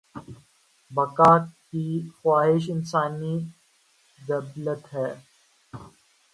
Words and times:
بقا 0.91 1.33
کی 1.67 1.85
خواہش 2.15 2.63
انسانی 2.69 3.35
جبلت 4.19 4.93
ہے۔ 4.93 5.09